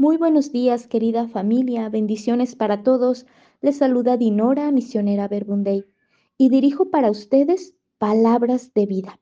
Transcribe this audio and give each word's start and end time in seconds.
Muy 0.00 0.16
buenos 0.16 0.52
días, 0.52 0.86
querida 0.86 1.26
familia, 1.26 1.88
bendiciones 1.88 2.54
para 2.54 2.84
todos. 2.84 3.26
Les 3.60 3.78
saluda 3.78 4.16
Dinora, 4.16 4.70
misionera 4.70 5.26
Verbunday, 5.26 5.86
y 6.36 6.50
dirijo 6.50 6.92
para 6.92 7.10
ustedes 7.10 7.74
palabras 7.98 8.72
de 8.74 8.86
vida. 8.86 9.20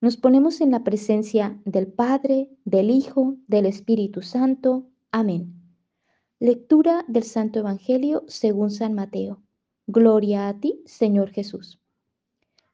Nos 0.00 0.16
ponemos 0.16 0.60
en 0.60 0.70
la 0.70 0.84
presencia 0.84 1.60
del 1.64 1.88
Padre, 1.88 2.48
del 2.64 2.90
Hijo, 2.90 3.38
del 3.48 3.66
Espíritu 3.66 4.22
Santo. 4.22 4.86
Amén. 5.10 5.52
Lectura 6.38 7.04
del 7.08 7.24
Santo 7.24 7.58
Evangelio 7.58 8.22
según 8.28 8.70
San 8.70 8.94
Mateo. 8.94 9.42
Gloria 9.88 10.46
a 10.46 10.60
ti, 10.60 10.80
Señor 10.86 11.30
Jesús. 11.30 11.80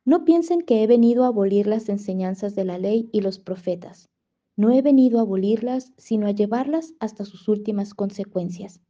No 0.04 0.26
piensen 0.26 0.60
que 0.60 0.82
he 0.82 0.86
venido 0.86 1.24
a 1.24 1.28
abolir 1.28 1.68
las 1.68 1.88
enseñanzas 1.88 2.54
de 2.54 2.66
la 2.66 2.76
ley 2.76 3.08
y 3.12 3.22
los 3.22 3.38
profetas. 3.38 4.10
No 4.56 4.70
he 4.70 4.82
venido 4.82 5.18
a 5.18 5.22
abolirlas, 5.22 5.92
sino 5.96 6.26
a 6.26 6.30
llevarlas 6.30 6.94
hasta 7.00 7.24
sus 7.24 7.48
últimas 7.48 7.92
consecuencias. 7.92 8.80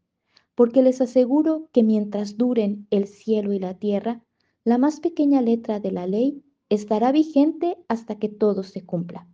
Porque 0.54 0.82
les 0.82 1.00
aseguro 1.00 1.68
que 1.72 1.82
mientras 1.82 2.36
duren 2.36 2.86
el 2.90 3.06
cielo 3.06 3.52
y 3.52 3.58
la 3.58 3.74
tierra, 3.74 4.22
la 4.62 4.78
más 4.78 5.00
pequeña 5.00 5.40
letra 5.40 5.80
de 5.80 5.90
la 5.90 6.06
ley 6.06 6.42
estará 6.68 7.12
vigente 7.12 7.76
hasta 7.88 8.18
que 8.18 8.28
todo 8.28 8.62
se 8.62 8.84
cumpla. 8.84 9.26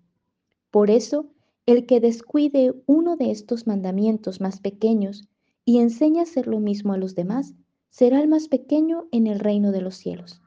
Por 0.71 0.91
eso, 0.91 1.27
el 1.67 1.87
que 1.87 2.01
descuide 2.01 2.75
uno 2.87 3.17
de 3.17 3.31
estos 3.31 3.67
mandamientos 3.67 4.41
más 4.41 4.61
pequeños 4.61 5.29
y 5.65 5.79
enseña 5.79 6.21
a 6.21 6.25
hacer 6.25 6.47
lo 6.47 6.61
mismo 6.61 6.93
a 6.93 6.99
los 6.99 7.15
demás, 7.15 7.55
será 7.91 8.21
el 8.21 8.29
más 8.29 8.49
pequeño 8.49 9.09
en 9.11 9.27
el 9.27 9.41
reino 9.41 9.73
de 9.73 9.81
los 9.81 9.97
cielos. 9.97 10.41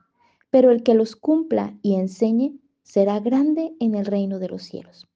Pero 0.50 0.72
el 0.72 0.84
que 0.84 0.94
los 0.94 1.16
cumpla 1.16 1.77
y 1.81 1.95
enseñe, 1.95 2.58
será 2.84 3.20
grande 3.20 3.73
en 3.80 3.95
el 3.95 4.05
reino 4.05 4.39
de 4.39 4.50
los 4.50 4.63
cielos. 4.63 5.08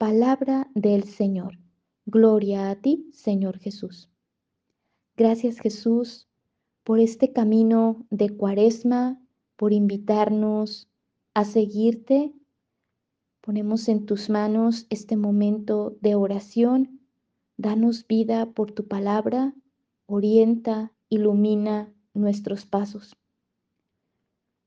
Palabra 0.00 0.70
del 0.74 1.04
Señor. 1.04 1.58
Gloria 2.06 2.70
a 2.70 2.74
ti, 2.74 3.10
Señor 3.12 3.58
Jesús. 3.58 4.08
Gracias 5.14 5.58
Jesús 5.58 6.26
por 6.84 7.00
este 7.00 7.34
camino 7.34 8.06
de 8.08 8.34
cuaresma, 8.34 9.20
por 9.56 9.74
invitarnos 9.74 10.88
a 11.34 11.44
seguirte. 11.44 12.32
Ponemos 13.42 13.90
en 13.90 14.06
tus 14.06 14.30
manos 14.30 14.86
este 14.88 15.18
momento 15.18 15.98
de 16.00 16.14
oración. 16.14 17.02
Danos 17.58 18.06
vida 18.06 18.52
por 18.52 18.72
tu 18.72 18.88
palabra. 18.88 19.54
Orienta, 20.06 20.94
ilumina 21.10 21.92
nuestros 22.14 22.64
pasos. 22.64 23.14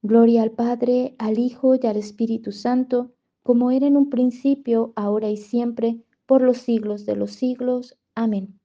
Gloria 0.03 0.43
al 0.43 0.51
Padre, 0.51 1.15
al 1.17 1.39
Hijo 1.39 1.73
y 1.73 1.87
al 1.87 1.97
Espíritu 1.97 2.51
Santo 2.51 3.15
como 3.43 3.71
era 3.71 3.85
en 3.85 3.97
un 3.97 4.09
principio, 4.09 4.93
ahora 4.95 5.29
y 5.29 5.37
siempre, 5.37 6.01
por 6.25 6.41
los 6.41 6.57
siglos 6.57 7.05
de 7.05 7.15
los 7.15 7.31
siglos. 7.31 7.97
Amén. 8.15 8.59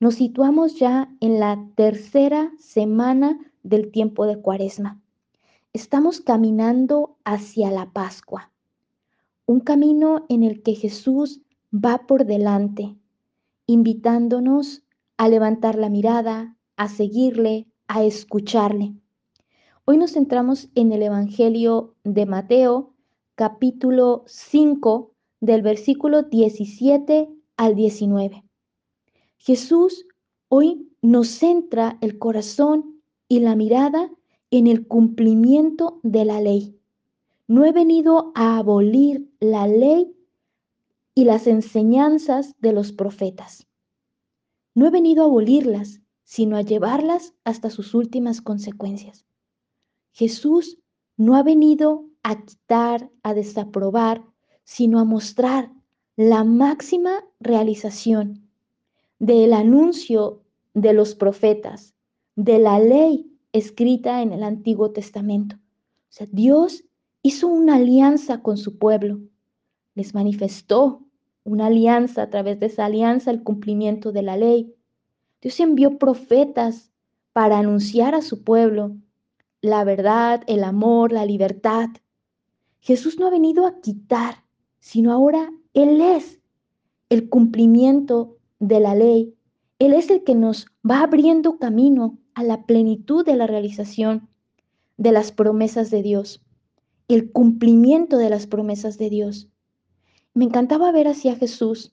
Nos 0.00 0.16
situamos 0.16 0.78
ya 0.78 1.14
en 1.20 1.38
la 1.38 1.68
tercera 1.76 2.52
semana 2.58 3.38
del 3.62 3.90
tiempo 3.90 4.26
de 4.26 4.40
Cuaresma. 4.40 5.00
Estamos 5.72 6.20
caminando 6.20 7.16
hacia 7.24 7.70
la 7.70 7.92
Pascua, 7.92 8.50
un 9.46 9.60
camino 9.60 10.24
en 10.28 10.42
el 10.42 10.62
que 10.62 10.74
Jesús 10.74 11.42
va 11.72 12.06
por 12.06 12.24
delante, 12.24 12.96
invitándonos 13.66 14.82
a 15.16 15.28
levantar 15.28 15.76
la 15.76 15.90
mirada, 15.90 16.56
a 16.76 16.88
seguirle, 16.88 17.66
a 17.88 18.04
escucharle. 18.04 18.94
Hoy 19.84 19.98
nos 19.98 20.12
centramos 20.12 20.68
en 20.74 20.92
el 20.92 21.02
Evangelio 21.02 21.94
de 22.04 22.26
Mateo, 22.26 22.93
capítulo 23.36 24.22
5 24.28 25.12
del 25.40 25.62
versículo 25.62 26.22
17 26.22 27.28
al 27.56 27.74
19. 27.74 28.44
Jesús 29.38 30.06
hoy 30.48 30.88
nos 31.02 31.28
centra 31.28 31.98
el 32.00 32.18
corazón 32.18 33.02
y 33.28 33.40
la 33.40 33.56
mirada 33.56 34.08
en 34.52 34.68
el 34.68 34.86
cumplimiento 34.86 35.98
de 36.04 36.24
la 36.24 36.40
ley. 36.40 36.78
No 37.48 37.64
he 37.64 37.72
venido 37.72 38.30
a 38.36 38.58
abolir 38.58 39.28
la 39.40 39.66
ley 39.66 40.14
y 41.14 41.24
las 41.24 41.48
enseñanzas 41.48 42.54
de 42.60 42.72
los 42.72 42.92
profetas. 42.92 43.66
No 44.76 44.86
he 44.86 44.90
venido 44.90 45.24
a 45.24 45.26
abolirlas, 45.26 46.00
sino 46.22 46.56
a 46.56 46.62
llevarlas 46.62 47.34
hasta 47.42 47.68
sus 47.70 47.94
últimas 47.94 48.40
consecuencias. 48.40 49.26
Jesús 50.12 50.78
no 51.16 51.34
ha 51.34 51.42
venido 51.42 52.13
a 52.24 52.42
quitar, 52.42 53.08
a 53.22 53.34
desaprobar, 53.34 54.24
sino 54.64 54.98
a 54.98 55.04
mostrar 55.04 55.70
la 56.16 56.42
máxima 56.42 57.24
realización 57.38 58.48
del 59.18 59.52
anuncio 59.52 60.42
de 60.72 60.92
los 60.92 61.14
profetas, 61.14 61.94
de 62.34 62.58
la 62.58 62.80
ley 62.80 63.30
escrita 63.52 64.22
en 64.22 64.32
el 64.32 64.42
Antiguo 64.42 64.90
Testamento. 64.90 65.56
O 65.56 66.08
sea, 66.08 66.26
Dios 66.32 66.84
hizo 67.22 67.46
una 67.46 67.76
alianza 67.76 68.42
con 68.42 68.56
su 68.56 68.78
pueblo, 68.78 69.20
les 69.94 70.14
manifestó 70.14 71.02
una 71.44 71.66
alianza, 71.66 72.22
a 72.22 72.30
través 72.30 72.58
de 72.58 72.66
esa 72.66 72.86
alianza 72.86 73.30
el 73.30 73.42
cumplimiento 73.42 74.12
de 74.12 74.22
la 74.22 74.36
ley. 74.36 74.74
Dios 75.42 75.60
envió 75.60 75.98
profetas 75.98 76.90
para 77.32 77.58
anunciar 77.58 78.14
a 78.14 78.22
su 78.22 78.42
pueblo 78.44 78.96
la 79.64 79.82
verdad, 79.82 80.42
el 80.46 80.62
amor, 80.62 81.10
la 81.10 81.24
libertad. 81.24 81.88
Jesús 82.84 83.18
no 83.18 83.26
ha 83.26 83.30
venido 83.30 83.64
a 83.64 83.80
quitar, 83.80 84.44
sino 84.78 85.10
ahora 85.10 85.50
Él 85.72 86.02
es 86.02 86.38
el 87.08 87.30
cumplimiento 87.30 88.36
de 88.58 88.78
la 88.78 88.94
ley. 88.94 89.34
Él 89.78 89.94
es 89.94 90.10
el 90.10 90.22
que 90.22 90.34
nos 90.34 90.66
va 90.88 91.00
abriendo 91.00 91.58
camino 91.58 92.18
a 92.34 92.42
la 92.42 92.66
plenitud 92.66 93.24
de 93.24 93.36
la 93.36 93.46
realización 93.46 94.28
de 94.98 95.12
las 95.12 95.32
promesas 95.32 95.90
de 95.90 96.02
Dios, 96.02 96.44
el 97.08 97.32
cumplimiento 97.32 98.18
de 98.18 98.28
las 98.28 98.46
promesas 98.46 98.98
de 98.98 99.08
Dios. 99.08 99.48
Me 100.34 100.44
encantaba 100.44 100.92
ver 100.92 101.08
así 101.08 101.30
a 101.30 101.36
Jesús 101.36 101.90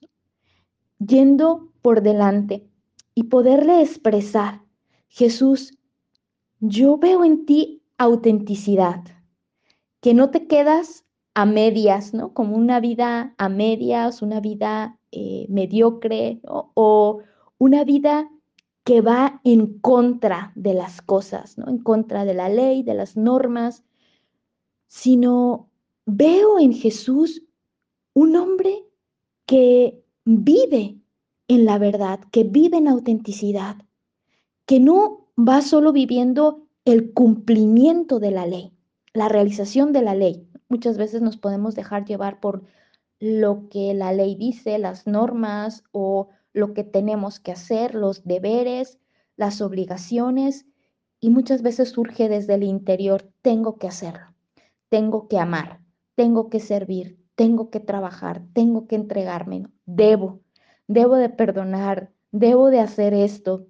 yendo 0.98 1.72
por 1.80 2.02
delante 2.02 2.68
y 3.14 3.24
poderle 3.24 3.80
expresar, 3.80 4.60
Jesús, 5.08 5.72
yo 6.60 6.98
veo 6.98 7.24
en 7.24 7.46
ti 7.46 7.82
autenticidad 7.96 9.21
que 10.02 10.12
no 10.12 10.30
te 10.30 10.46
quedas 10.46 11.06
a 11.32 11.46
medias, 11.46 12.12
¿no? 12.12 12.34
Como 12.34 12.56
una 12.56 12.80
vida 12.80 13.34
a 13.38 13.48
medias, 13.48 14.20
una 14.20 14.40
vida 14.40 14.98
eh, 15.12 15.46
mediocre 15.48 16.40
o 16.44 17.22
una 17.56 17.84
vida 17.84 18.28
que 18.84 19.00
va 19.00 19.40
en 19.44 19.78
contra 19.78 20.52
de 20.56 20.74
las 20.74 21.00
cosas, 21.00 21.56
¿no? 21.56 21.68
En 21.68 21.78
contra 21.78 22.24
de 22.24 22.34
la 22.34 22.48
ley, 22.48 22.82
de 22.82 22.94
las 22.94 23.16
normas, 23.16 23.84
sino 24.88 25.70
veo 26.04 26.58
en 26.58 26.74
Jesús 26.74 27.44
un 28.12 28.36
hombre 28.36 28.84
que 29.46 30.04
vive 30.24 30.98
en 31.48 31.64
la 31.64 31.78
verdad, 31.78 32.20
que 32.32 32.44
vive 32.44 32.78
en 32.78 32.88
autenticidad, 32.88 33.76
que 34.66 34.80
no 34.80 35.28
va 35.38 35.62
solo 35.62 35.92
viviendo 35.92 36.66
el 36.84 37.12
cumplimiento 37.12 38.18
de 38.18 38.30
la 38.32 38.46
ley, 38.46 38.72
la 39.14 39.28
realización 39.28 39.92
de 39.92 40.02
la 40.02 40.14
ley. 40.14 40.48
Muchas 40.68 40.96
veces 40.98 41.22
nos 41.22 41.36
podemos 41.36 41.74
dejar 41.74 42.04
llevar 42.04 42.40
por 42.40 42.64
lo 43.20 43.68
que 43.68 43.94
la 43.94 44.12
ley 44.12 44.34
dice, 44.34 44.78
las 44.78 45.06
normas 45.06 45.84
o 45.92 46.28
lo 46.52 46.74
que 46.74 46.84
tenemos 46.84 47.40
que 47.40 47.52
hacer, 47.52 47.94
los 47.94 48.24
deberes, 48.24 48.98
las 49.36 49.60
obligaciones, 49.60 50.66
y 51.20 51.30
muchas 51.30 51.62
veces 51.62 51.90
surge 51.90 52.28
desde 52.28 52.54
el 52.54 52.64
interior, 52.64 53.32
tengo 53.42 53.76
que 53.76 53.86
hacerlo, 53.86 54.34
tengo 54.88 55.28
que 55.28 55.38
amar, 55.38 55.80
tengo 56.16 56.50
que 56.50 56.58
servir, 56.58 57.18
tengo 57.36 57.70
que 57.70 57.80
trabajar, 57.80 58.42
tengo 58.52 58.88
que 58.88 58.96
entregarme, 58.96 59.68
debo, 59.86 60.40
debo 60.88 61.16
de 61.16 61.28
perdonar, 61.28 62.10
debo 62.32 62.70
de 62.70 62.80
hacer 62.80 63.14
esto, 63.14 63.66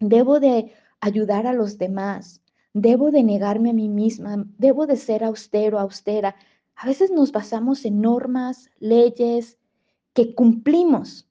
debo 0.00 0.40
de 0.40 0.72
ayudar 1.00 1.46
a 1.46 1.52
los 1.52 1.78
demás, 1.78 2.42
debo 2.74 3.10
de 3.12 3.22
negarme 3.22 3.70
a 3.70 3.72
mí 3.72 3.88
misma, 3.88 4.44
debo 4.58 4.86
de 4.86 4.96
ser 4.96 5.24
austero, 5.24 5.78
austera. 5.78 6.36
A 6.74 6.86
veces 6.86 7.10
nos 7.10 7.32
basamos 7.32 7.84
en 7.84 8.02
normas, 8.02 8.68
leyes 8.80 9.58
que 10.12 10.34
cumplimos, 10.34 11.28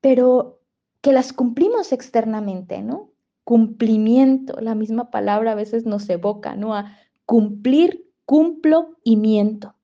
pero 0.00 0.60
que 1.00 1.12
las 1.12 1.32
cumplimos 1.32 1.92
externamente, 1.92 2.82
¿no? 2.82 3.12
Cumplimiento, 3.44 4.60
la 4.60 4.74
misma 4.74 5.10
palabra 5.10 5.52
a 5.52 5.54
veces 5.54 5.86
nos 5.86 6.08
evoca, 6.10 6.56
¿no? 6.56 6.74
A 6.74 6.96
cumplir, 7.24 8.10
cumplo 8.26 8.96
y 9.04 9.16
miento. 9.16 9.76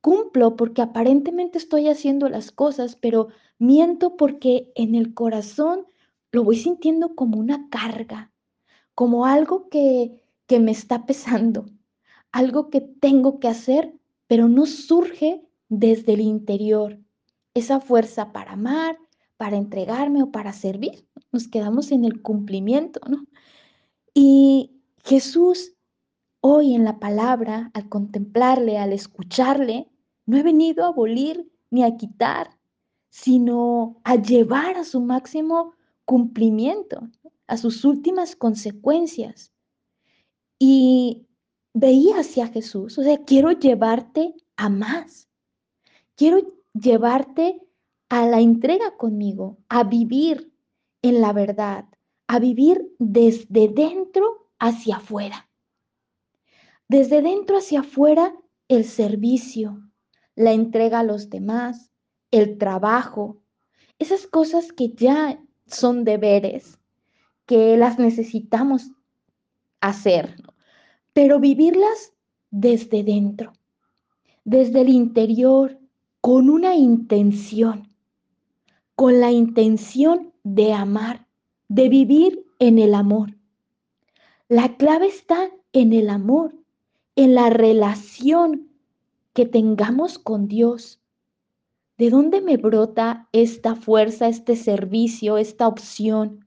Cumplo 0.00 0.56
porque 0.56 0.82
aparentemente 0.82 1.58
estoy 1.58 1.88
haciendo 1.88 2.28
las 2.28 2.50
cosas, 2.50 2.96
pero 2.96 3.28
miento 3.58 4.16
porque 4.16 4.72
en 4.74 4.96
el 4.96 5.14
corazón 5.14 5.86
lo 6.32 6.42
voy 6.42 6.56
sintiendo 6.56 7.14
como 7.14 7.38
una 7.38 7.68
carga, 7.70 8.31
como 8.94 9.26
algo 9.26 9.68
que, 9.68 10.22
que 10.46 10.60
me 10.60 10.72
está 10.72 11.06
pesando, 11.06 11.66
algo 12.30 12.70
que 12.70 12.80
tengo 12.80 13.40
que 13.40 13.48
hacer, 13.48 13.94
pero 14.26 14.48
no 14.48 14.66
surge 14.66 15.42
desde 15.68 16.14
el 16.14 16.20
interior, 16.20 16.98
esa 17.54 17.80
fuerza 17.80 18.32
para 18.32 18.52
amar, 18.52 18.98
para 19.36 19.56
entregarme 19.56 20.22
o 20.22 20.30
para 20.30 20.52
servir. 20.52 21.06
Nos 21.32 21.48
quedamos 21.48 21.92
en 21.92 22.04
el 22.04 22.22
cumplimiento, 22.22 23.00
¿no? 23.08 23.24
Y 24.14 24.82
Jesús 25.04 25.74
hoy 26.40 26.74
en 26.74 26.84
la 26.84 26.98
palabra, 26.98 27.70
al 27.72 27.88
contemplarle, 27.88 28.76
al 28.76 28.92
escucharle, 28.92 29.88
no 30.26 30.36
he 30.36 30.42
venido 30.42 30.84
a 30.84 30.88
abolir 30.88 31.50
ni 31.70 31.84
a 31.84 31.96
quitar, 31.96 32.58
sino 33.08 34.00
a 34.04 34.16
llevar 34.16 34.76
a 34.76 34.84
su 34.84 35.00
máximo 35.00 35.74
cumplimiento, 36.04 37.08
a 37.46 37.56
sus 37.56 37.84
últimas 37.84 38.36
consecuencias. 38.36 39.52
Y 40.58 41.26
veía 41.74 42.20
hacia 42.20 42.48
Jesús, 42.48 42.98
o 42.98 43.02
sea, 43.02 43.18
quiero 43.24 43.52
llevarte 43.52 44.34
a 44.56 44.68
más. 44.68 45.28
Quiero 46.14 46.54
llevarte 46.74 47.60
a 48.08 48.26
la 48.26 48.40
entrega 48.40 48.96
conmigo, 48.96 49.58
a 49.68 49.84
vivir 49.84 50.52
en 51.02 51.20
la 51.20 51.32
verdad, 51.32 51.86
a 52.28 52.38
vivir 52.38 52.94
desde 52.98 53.68
dentro 53.68 54.50
hacia 54.58 54.96
afuera. 54.96 55.48
Desde 56.88 57.22
dentro 57.22 57.56
hacia 57.56 57.80
afuera, 57.80 58.34
el 58.68 58.84
servicio, 58.84 59.82
la 60.34 60.52
entrega 60.52 61.00
a 61.00 61.04
los 61.04 61.30
demás, 61.30 61.90
el 62.30 62.58
trabajo, 62.58 63.42
esas 63.98 64.26
cosas 64.26 64.72
que 64.72 64.90
ya 64.90 65.42
son 65.66 66.04
deberes, 66.04 66.78
que 67.52 67.76
las 67.76 67.98
necesitamos 67.98 68.92
hacer, 69.82 70.42
pero 71.12 71.38
vivirlas 71.38 72.14
desde 72.50 73.04
dentro, 73.04 73.52
desde 74.42 74.80
el 74.80 74.88
interior, 74.88 75.78
con 76.22 76.48
una 76.48 76.76
intención, 76.76 77.94
con 78.94 79.20
la 79.20 79.32
intención 79.32 80.32
de 80.44 80.72
amar, 80.72 81.28
de 81.68 81.90
vivir 81.90 82.42
en 82.58 82.78
el 82.78 82.94
amor. 82.94 83.36
La 84.48 84.78
clave 84.78 85.08
está 85.08 85.50
en 85.74 85.92
el 85.92 86.08
amor, 86.08 86.54
en 87.16 87.34
la 87.34 87.50
relación 87.50 88.70
que 89.34 89.44
tengamos 89.44 90.18
con 90.18 90.48
Dios. 90.48 91.02
¿De 91.98 92.08
dónde 92.08 92.40
me 92.40 92.56
brota 92.56 93.28
esta 93.32 93.76
fuerza, 93.76 94.28
este 94.28 94.56
servicio, 94.56 95.36
esta 95.36 95.68
opción? 95.68 96.46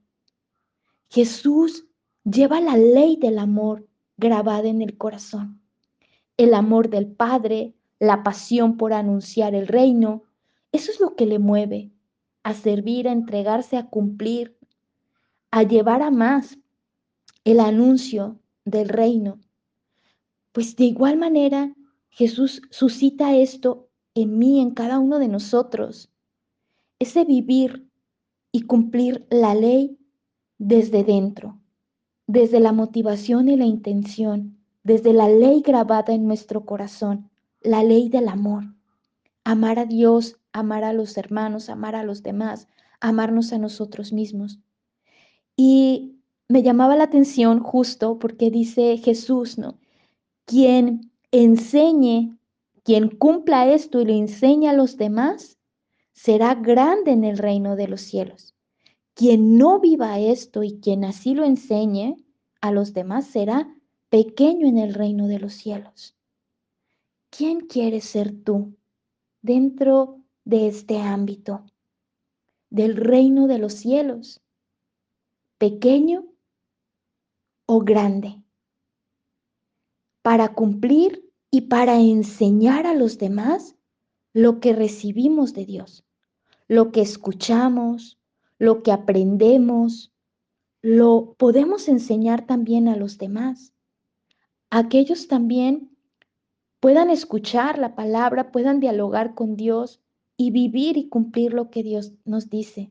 Jesús 1.08 1.86
lleva 2.24 2.60
la 2.60 2.76
ley 2.76 3.16
del 3.16 3.38
amor 3.38 3.88
grabada 4.16 4.68
en 4.68 4.82
el 4.82 4.96
corazón. 4.96 5.60
El 6.36 6.54
amor 6.54 6.90
del 6.90 7.06
Padre, 7.06 7.74
la 7.98 8.22
pasión 8.22 8.76
por 8.76 8.92
anunciar 8.92 9.54
el 9.54 9.66
reino, 9.66 10.24
eso 10.72 10.90
es 10.90 11.00
lo 11.00 11.14
que 11.16 11.26
le 11.26 11.38
mueve 11.38 11.90
a 12.42 12.54
servir, 12.54 13.08
a 13.08 13.12
entregarse, 13.12 13.76
a 13.76 13.88
cumplir, 13.88 14.56
a 15.50 15.62
llevar 15.62 16.02
a 16.02 16.10
más 16.10 16.58
el 17.44 17.60
anuncio 17.60 18.38
del 18.64 18.88
reino. 18.88 19.40
Pues 20.52 20.76
de 20.76 20.84
igual 20.84 21.16
manera, 21.16 21.74
Jesús 22.10 22.62
suscita 22.70 23.36
esto 23.36 23.88
en 24.14 24.38
mí, 24.38 24.60
en 24.60 24.72
cada 24.72 24.98
uno 24.98 25.18
de 25.18 25.28
nosotros. 25.28 26.10
Ese 26.98 27.24
vivir 27.24 27.88
y 28.52 28.62
cumplir 28.62 29.26
la 29.30 29.54
ley 29.54 29.98
desde 30.58 31.04
dentro, 31.04 31.58
desde 32.26 32.60
la 32.60 32.72
motivación 32.72 33.48
y 33.48 33.56
la 33.56 33.64
intención, 33.64 34.58
desde 34.82 35.12
la 35.12 35.28
ley 35.28 35.62
grabada 35.62 36.14
en 36.14 36.26
nuestro 36.26 36.64
corazón, 36.64 37.30
la 37.60 37.82
ley 37.82 38.08
del 38.08 38.28
amor. 38.28 38.64
Amar 39.44 39.78
a 39.78 39.84
Dios, 39.84 40.38
amar 40.52 40.84
a 40.84 40.92
los 40.92 41.16
hermanos, 41.16 41.68
amar 41.68 41.94
a 41.94 42.02
los 42.02 42.22
demás, 42.22 42.68
amarnos 43.00 43.52
a 43.52 43.58
nosotros 43.58 44.12
mismos. 44.12 44.58
Y 45.56 46.16
me 46.48 46.62
llamaba 46.62 46.96
la 46.96 47.04
atención 47.04 47.60
justo 47.60 48.18
porque 48.18 48.50
dice 48.50 48.96
Jesús, 48.98 49.58
¿no? 49.58 49.78
Quien 50.44 51.12
enseñe, 51.32 52.38
quien 52.84 53.08
cumpla 53.08 53.72
esto 53.72 54.00
y 54.00 54.04
lo 54.04 54.12
enseña 54.12 54.70
a 54.70 54.74
los 54.74 54.96
demás, 54.96 55.58
será 56.12 56.54
grande 56.54 57.12
en 57.12 57.24
el 57.24 57.38
reino 57.38 57.76
de 57.76 57.88
los 57.88 58.00
cielos. 58.00 58.55
Quien 59.16 59.58
no 59.58 59.80
viva 59.80 60.20
esto 60.20 60.62
y 60.62 60.78
quien 60.78 61.04
así 61.04 61.34
lo 61.34 61.44
enseñe 61.44 62.14
a 62.60 62.70
los 62.70 62.92
demás 62.92 63.26
será 63.26 63.76
pequeño 64.08 64.68
en 64.68 64.78
el 64.78 64.94
reino 64.94 65.26
de 65.26 65.40
los 65.40 65.54
cielos. 65.54 66.14
¿Quién 67.30 67.66
quieres 67.66 68.04
ser 68.04 68.32
tú 68.44 68.76
dentro 69.42 70.20
de 70.44 70.68
este 70.68 71.00
ámbito 71.00 71.66
del 72.70 72.94
reino 72.94 73.48
de 73.48 73.58
los 73.58 73.72
cielos? 73.72 74.40
¿Pequeño 75.58 76.24
o 77.66 77.80
grande? 77.80 78.46
para 80.26 80.54
cumplir 80.54 81.32
y 81.52 81.68
para 81.68 82.00
enseñar 82.00 82.84
a 82.88 82.94
los 82.94 83.16
demás 83.16 83.76
lo 84.32 84.58
que 84.58 84.72
recibimos 84.72 85.54
de 85.54 85.64
Dios, 85.64 86.04
lo 86.66 86.90
que 86.90 87.00
escuchamos, 87.00 88.15
lo 88.58 88.82
que 88.82 88.92
aprendemos, 88.92 90.12
lo 90.82 91.34
podemos 91.38 91.88
enseñar 91.88 92.46
también 92.46 92.88
a 92.88 92.96
los 92.96 93.18
demás. 93.18 93.72
Aquellos 94.70 95.28
también 95.28 95.90
puedan 96.80 97.10
escuchar 97.10 97.78
la 97.78 97.94
palabra, 97.94 98.52
puedan 98.52 98.80
dialogar 98.80 99.34
con 99.34 99.56
Dios 99.56 100.00
y 100.36 100.50
vivir 100.50 100.96
y 100.96 101.08
cumplir 101.08 101.54
lo 101.54 101.70
que 101.70 101.82
Dios 101.82 102.12
nos 102.24 102.50
dice. 102.50 102.90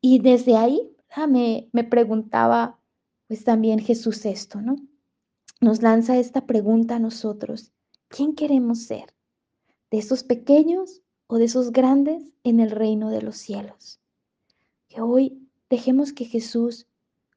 Y 0.00 0.20
desde 0.20 0.56
ahí 0.56 0.96
ah, 1.10 1.26
me, 1.26 1.68
me 1.72 1.84
preguntaba 1.84 2.78
pues 3.28 3.44
también 3.44 3.78
Jesús 3.78 4.24
esto, 4.24 4.60
¿no? 4.60 4.76
nos 5.60 5.82
lanza 5.82 6.16
esta 6.16 6.46
pregunta 6.46 6.96
a 6.96 6.98
nosotros. 6.98 7.72
¿Quién 8.08 8.34
queremos 8.34 8.84
ser? 8.84 9.14
¿De 9.90 9.98
esos 9.98 10.24
pequeños 10.24 11.02
o 11.26 11.36
de 11.36 11.44
esos 11.44 11.70
grandes 11.70 12.32
en 12.44 12.60
el 12.60 12.70
reino 12.70 13.10
de 13.10 13.22
los 13.22 13.36
cielos? 13.36 13.99
Que 14.90 15.00
hoy 15.00 15.48
dejemos 15.70 16.12
que 16.12 16.26
Jesús 16.26 16.86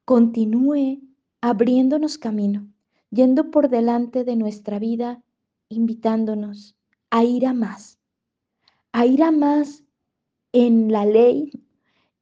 continúe 0.04 1.00
abriéndonos 1.40 2.18
camino, 2.18 2.68
yendo 3.08 3.50
por 3.50 3.70
delante 3.70 4.24
de 4.24 4.36
nuestra 4.36 4.78
vida, 4.78 5.22
invitándonos 5.70 6.76
a 7.08 7.24
ir 7.24 7.46
a 7.46 7.54
más, 7.54 7.98
a 8.92 9.06
ir 9.06 9.22
a 9.22 9.30
más 9.30 9.82
en 10.52 10.92
la 10.92 11.06
ley, 11.06 11.50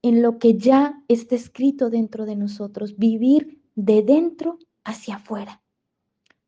en 0.02 0.22
lo 0.22 0.38
que 0.38 0.56
ya 0.56 1.02
está 1.08 1.34
escrito 1.34 1.90
dentro 1.90 2.26
de 2.26 2.36
nosotros, 2.36 2.96
vivir 2.96 3.60
de 3.74 4.04
dentro 4.04 4.60
hacia 4.84 5.16
afuera 5.16 5.62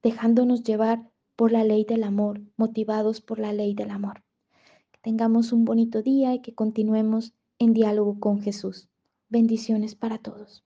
dejándonos 0.04 0.62
llevar 0.62 1.10
por 1.34 1.50
la 1.50 1.64
ley 1.64 1.84
del 1.84 2.04
amor, 2.04 2.40
motivados 2.56 3.20
por 3.20 3.40
la 3.40 3.52
ley 3.52 3.74
del 3.74 3.90
amor. 3.90 4.22
Que 4.92 5.00
tengamos 5.00 5.50
un 5.50 5.64
bonito 5.64 6.02
día 6.02 6.34
y 6.34 6.42
que 6.42 6.54
continuemos 6.54 7.32
en 7.58 7.72
diálogo 7.72 8.18
con 8.20 8.40
Jesús. 8.40 8.88
Bendiciones 9.28 9.94
para 9.94 10.18
todos. 10.18 10.64